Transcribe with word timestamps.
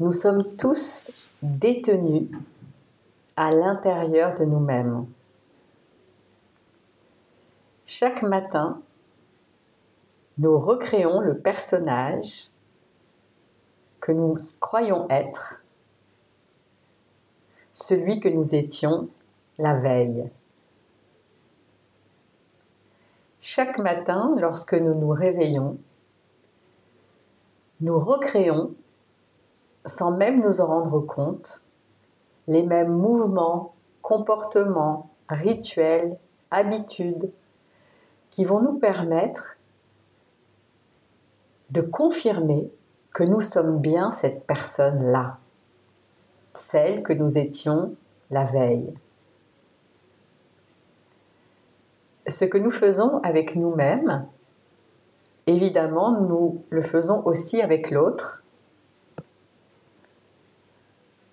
Nous 0.00 0.12
sommes 0.12 0.56
tous 0.56 1.26
détenus 1.42 2.28
à 3.36 3.50
l'intérieur 3.50 4.38
de 4.38 4.44
nous-mêmes. 4.44 5.06
Chaque 7.84 8.22
matin, 8.22 8.80
nous 10.38 10.56
recréons 10.56 11.20
le 11.20 11.38
personnage 11.38 12.48
que 14.00 14.12
nous 14.12 14.36
croyons 14.60 15.08
être, 15.10 15.64
celui 17.72 18.20
que 18.20 18.28
nous 18.28 18.54
étions 18.54 19.08
la 19.58 19.74
veille. 19.74 20.30
Chaque 23.40 23.78
matin, 23.78 24.36
lorsque 24.38 24.74
nous 24.74 24.94
nous 24.94 25.10
réveillons, 25.10 25.76
nous 27.80 27.98
recréons, 27.98 28.74
sans 29.88 30.12
même 30.12 30.40
nous 30.40 30.60
en 30.60 30.66
rendre 30.66 31.00
compte, 31.00 31.62
les 32.46 32.62
mêmes 32.62 32.92
mouvements, 32.92 33.74
comportements, 34.02 35.10
rituels, 35.28 36.16
habitudes 36.50 37.30
qui 38.30 38.44
vont 38.44 38.60
nous 38.60 38.78
permettre 38.78 39.56
de 41.70 41.80
confirmer 41.80 42.70
que 43.12 43.24
nous 43.24 43.40
sommes 43.40 43.78
bien 43.78 44.10
cette 44.10 44.46
personne-là, 44.46 45.38
celle 46.54 47.02
que 47.02 47.12
nous 47.12 47.36
étions 47.36 47.94
la 48.30 48.44
veille. 48.44 48.94
Ce 52.26 52.44
que 52.44 52.58
nous 52.58 52.70
faisons 52.70 53.20
avec 53.22 53.56
nous-mêmes, 53.56 54.26
évidemment, 55.46 56.20
nous 56.20 56.62
le 56.70 56.82
faisons 56.82 57.26
aussi 57.26 57.62
avec 57.62 57.90
l'autre. 57.90 58.42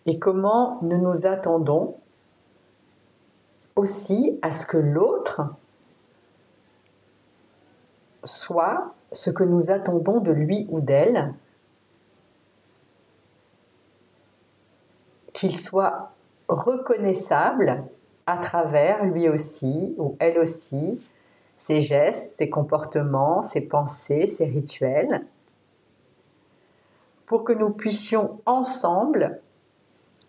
Et 0.06 0.20
comment 0.20 0.80
nous 0.82 1.02
nous 1.02 1.26
attendons 1.26 1.96
aussi 3.76 4.40
à 4.42 4.52
ce 4.52 4.66
que 4.66 4.78
l'autre 4.78 5.42
soit 8.24 8.96
ce 9.12 9.30
que 9.30 9.44
nous 9.44 9.72
attendons 9.72 10.20
de 10.20 10.32
lui 10.32 10.68
ou 10.70 10.82
d'elle, 10.82 11.34
qu'il 15.34 15.56
soit 15.56 16.12
reconnaissable 16.48 17.84
à 18.26 18.38
travers 18.38 19.04
lui 19.06 19.30
aussi 19.30 19.96
ou 19.98 20.16
elle 20.20 20.40
aussi 20.40 21.10
ses 21.58 21.80
gestes, 21.80 22.36
ses 22.36 22.50
comportements, 22.50 23.42
ses 23.42 23.62
pensées, 23.62 24.28
ses 24.28 24.46
rituels, 24.46 25.26
pour 27.26 27.44
que 27.44 27.54
nous 27.54 27.72
puissions 27.72 28.40
ensemble 28.46 29.40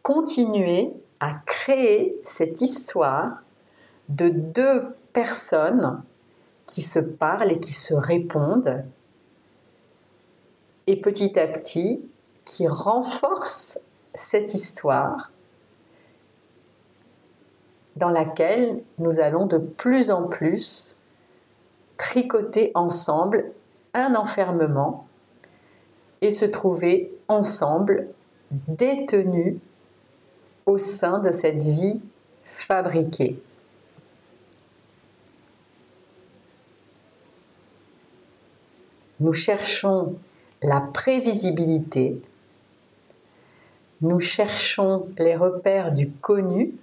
continuer 0.06 0.92
à 1.18 1.32
créer 1.46 2.16
cette 2.22 2.60
histoire 2.60 3.42
de 4.08 4.28
deux 4.28 4.94
personnes 5.12 6.00
qui 6.64 6.80
se 6.80 7.00
parlent 7.00 7.50
et 7.50 7.58
qui 7.58 7.72
se 7.72 7.92
répondent, 7.92 8.84
et 10.86 10.94
petit 10.94 11.36
à 11.40 11.48
petit 11.48 12.08
qui 12.44 12.68
renforcent 12.68 13.80
cette 14.14 14.54
histoire 14.54 15.32
dans 17.96 18.10
laquelle 18.10 18.84
nous 18.98 19.18
allons 19.18 19.46
de 19.46 19.58
plus 19.58 20.12
en 20.12 20.28
plus 20.28 20.98
tricoter 21.96 22.70
ensemble 22.76 23.50
un 23.92 24.14
enfermement 24.14 25.08
et 26.20 26.30
se 26.30 26.44
trouver 26.44 27.12
ensemble 27.26 28.06
détenus 28.68 29.56
au 30.66 30.78
sein 30.78 31.20
de 31.20 31.30
cette 31.30 31.62
vie 31.62 32.00
fabriquée. 32.44 33.40
Nous 39.20 39.32
cherchons 39.32 40.16
la 40.62 40.80
prévisibilité, 40.80 42.20
nous 44.00 44.20
cherchons 44.20 45.08
les 45.16 45.36
repères 45.36 45.92
du 45.92 46.10
connu 46.10 46.74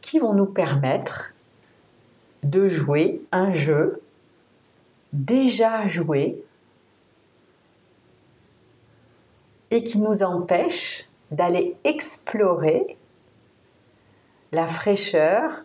qui 0.00 0.18
vont 0.18 0.34
nous 0.34 0.46
permettre 0.46 1.34
de 2.42 2.66
jouer 2.66 3.22
un 3.30 3.52
jeu 3.52 4.02
déjà 5.12 5.86
joué 5.86 6.42
et 9.70 9.84
qui 9.84 10.00
nous 10.00 10.22
empêche 10.22 11.08
d'aller 11.32 11.76
explorer 11.84 12.96
la 14.52 14.66
fraîcheur 14.66 15.64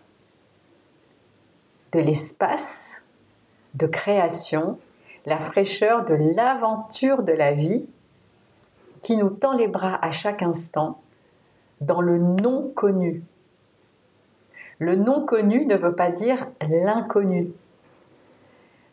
de 1.91 1.99
l'espace 1.99 3.03
de 3.75 3.85
création, 3.85 4.79
la 5.25 5.37
fraîcheur 5.37 6.05
de 6.05 6.15
l'aventure 6.35 7.21
de 7.21 7.33
la 7.33 7.53
vie 7.53 7.85
qui 9.01 9.17
nous 9.17 9.29
tend 9.29 9.55
les 9.55 9.67
bras 9.67 9.99
à 10.01 10.11
chaque 10.11 10.41
instant 10.41 11.01
dans 11.81 12.01
le 12.01 12.17
non 12.17 12.71
connu. 12.73 13.23
Le 14.79 14.95
non 14.95 15.25
connu 15.25 15.65
ne 15.65 15.75
veut 15.75 15.95
pas 15.95 16.11
dire 16.11 16.47
l'inconnu. 16.69 17.51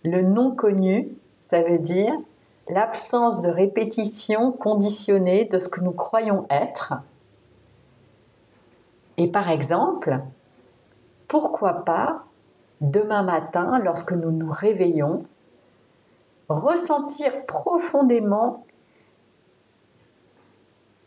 Le 0.03 0.23
non 0.23 0.55
connu, 0.55 1.09
ça 1.41 1.63
veut 1.63 1.79
dire 1.79 2.13
l'absence 2.69 3.43
de 3.43 3.49
répétition 3.49 4.53
conditionnée 4.53 5.45
de 5.45 5.59
ce 5.59 5.69
que 5.69 5.81
nous 5.81 5.93
croyons 5.93 6.47
être. 6.51 6.95
Et 9.17 9.29
par 9.29 9.51
exemple, 9.51 10.21
pourquoi 11.29 11.85
pas 11.85 12.25
demain 12.81 13.23
matin, 13.23 13.79
lorsque 13.79 14.13
nous 14.13 14.31
nous 14.31 14.51
réveillons, 14.51 15.25
ressentir 16.49 17.47
profondément 17.47 18.65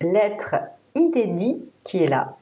l'être 0.01 0.55
inédit 0.95 1.69
qui 1.83 2.03
est 2.03 2.07
là, 2.07 2.35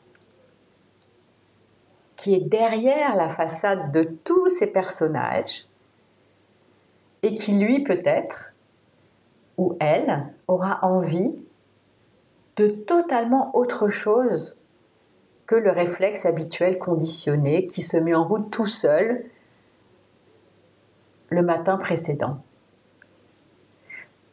qui 2.15 2.33
est 2.33 2.39
derrière 2.39 3.15
la 3.15 3.29
façade 3.29 3.91
de 3.91 4.03
tous 4.03 4.49
ces 4.49 4.67
personnages, 4.67 5.67
et 7.23 7.33
qui 7.33 7.57
lui 7.57 7.83
peut-être, 7.83 8.53
ou 9.57 9.75
elle, 9.79 10.33
aura 10.47 10.79
envie 10.83 11.35
de 12.55 12.67
totalement 12.67 13.55
autre 13.55 13.89
chose 13.89 14.57
que 15.45 15.55
le 15.55 15.71
réflexe 15.71 16.25
habituel 16.25 16.79
conditionné 16.79 17.65
qui 17.65 17.81
se 17.81 17.97
met 17.97 18.15
en 18.15 18.27
route 18.27 18.49
tout 18.51 18.65
seul 18.65 19.25
le 21.29 21.41
matin 21.41 21.77
précédent. 21.77 22.39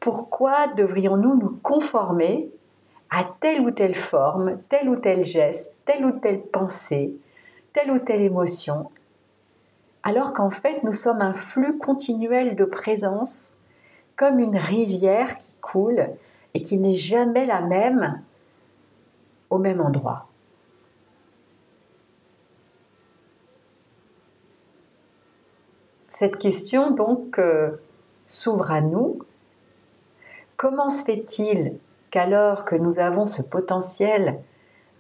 Pourquoi 0.01 0.69
devrions-nous 0.69 1.37
nous 1.37 1.59
conformer 1.63 2.51
à 3.11 3.25
telle 3.41 3.61
ou 3.61 3.71
telle 3.71 3.95
forme, 3.95 4.59
tel 4.69 4.89
ou 4.89 4.97
tel 4.97 5.23
geste, 5.23 5.75
telle 5.85 6.05
ou 6.05 6.13
telle 6.13 6.41
pensée, 6.41 7.15
telle 7.73 7.91
ou 7.91 7.99
telle 7.99 8.23
émotion, 8.23 8.91
alors 10.03 10.33
qu'en 10.33 10.51
fait 10.51 10.83
nous 10.83 10.95
sommes 10.95 11.21
un 11.21 11.33
flux 11.33 11.79
continuel 11.79 12.57
de 12.57 12.65
présence, 12.65 13.57
comme 14.23 14.39
une 14.39 14.57
rivière 14.57 15.37
qui 15.37 15.53
coule 15.61 16.11
et 16.55 16.63
qui 16.63 16.79
n'est 16.79 16.95
jamais 16.95 17.45
la 17.45 17.61
même 17.61 18.23
au 19.51 19.59
même 19.59 19.81
endroit. 19.81 20.29
Cette 26.09 26.39
question 26.39 26.93
donc 26.93 27.41
euh, 27.41 27.73
s'ouvre 28.29 28.71
à 28.71 28.81
nous. 28.81 29.19
Comment 30.57 30.89
se 30.89 31.03
fait-il 31.03 31.77
qu'alors 32.13 32.65
que 32.65 32.77
nous 32.77 33.01
avons 33.01 33.27
ce 33.27 33.43
potentiel 33.43 34.39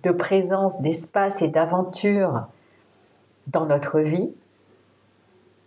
de 0.02 0.10
présence, 0.10 0.82
d'espace 0.82 1.42
et 1.42 1.48
d'aventure 1.48 2.48
dans 3.46 3.66
notre 3.66 4.00
vie, 4.00 4.34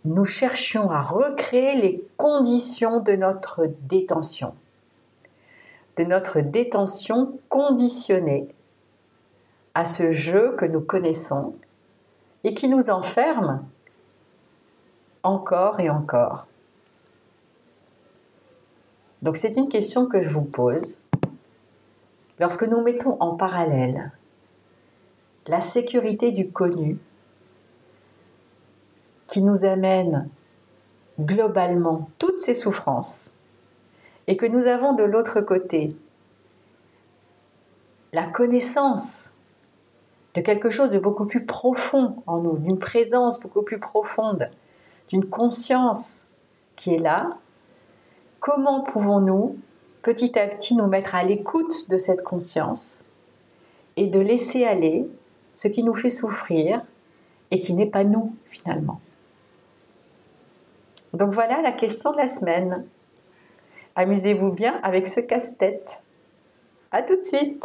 nous 0.06 0.24
cherchions 0.24 0.90
à 0.90 1.00
recréer 1.00 1.74
les 1.76 2.04
conditions 2.16 3.00
de 3.00 3.12
notre 3.12 3.66
détention, 3.88 4.54
de 5.96 6.04
notre 6.04 6.40
détention 6.40 7.38
conditionnée 7.48 8.46
à 9.74 9.84
ce 9.84 10.12
jeu 10.12 10.54
que 10.56 10.64
nous 10.64 10.80
connaissons 10.80 11.54
et 12.44 12.54
qui 12.54 12.68
nous 12.68 12.88
enferme 12.88 13.66
encore 15.24 15.80
et 15.80 15.90
encore. 15.90 16.46
Donc 19.22 19.36
c'est 19.36 19.56
une 19.56 19.68
question 19.68 20.06
que 20.06 20.20
je 20.20 20.28
vous 20.28 20.44
pose. 20.44 21.02
Lorsque 22.38 22.62
nous 22.62 22.82
mettons 22.82 23.16
en 23.18 23.34
parallèle 23.34 24.12
la 25.48 25.60
sécurité 25.60 26.30
du 26.30 26.50
connu 26.50 26.98
qui 29.36 29.42
nous 29.42 29.66
amène 29.66 30.30
globalement 31.20 32.08
toutes 32.18 32.40
ces 32.40 32.54
souffrances 32.54 33.34
et 34.28 34.38
que 34.38 34.46
nous 34.46 34.66
avons 34.66 34.94
de 34.94 35.04
l'autre 35.04 35.42
côté 35.42 35.94
la 38.14 38.26
connaissance 38.26 39.36
de 40.32 40.40
quelque 40.40 40.70
chose 40.70 40.88
de 40.88 40.98
beaucoup 40.98 41.26
plus 41.26 41.44
profond 41.44 42.22
en 42.26 42.38
nous, 42.38 42.56
d'une 42.56 42.78
présence 42.78 43.38
beaucoup 43.38 43.60
plus 43.60 43.78
profonde, 43.78 44.48
d'une 45.10 45.26
conscience 45.26 46.24
qui 46.74 46.94
est 46.94 46.98
là, 46.98 47.36
comment 48.40 48.80
pouvons-nous 48.80 49.58
petit 50.00 50.38
à 50.38 50.46
petit 50.46 50.74
nous 50.74 50.86
mettre 50.86 51.14
à 51.14 51.24
l'écoute 51.24 51.90
de 51.90 51.98
cette 51.98 52.24
conscience 52.24 53.04
et 53.98 54.06
de 54.06 54.18
laisser 54.18 54.64
aller 54.64 55.06
ce 55.52 55.68
qui 55.68 55.82
nous 55.82 55.94
fait 55.94 56.08
souffrir 56.08 56.82
et 57.50 57.58
qui 57.58 57.74
n'est 57.74 57.84
pas 57.84 58.04
nous 58.04 58.34
finalement? 58.46 58.98
Donc 61.16 61.32
voilà 61.32 61.62
la 61.62 61.72
question 61.72 62.12
de 62.12 62.18
la 62.18 62.26
semaine. 62.26 62.84
Amusez-vous 63.94 64.52
bien 64.52 64.78
avec 64.82 65.06
ce 65.06 65.20
casse-tête. 65.20 66.02
À 66.92 67.02
tout 67.02 67.16
de 67.16 67.24
suite 67.24 67.64